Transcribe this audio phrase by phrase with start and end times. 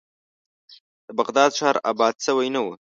[1.05, 2.67] د بغداد ښار آباد شوی نه و.